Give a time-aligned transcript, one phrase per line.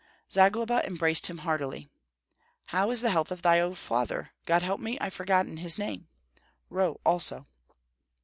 [0.31, 1.91] Zagloba embraced him heartily.
[2.65, 4.31] "How is the health of thy old father?
[4.47, 6.07] God help me, I've forgotten his name."
[6.71, 7.45] "Roh, also."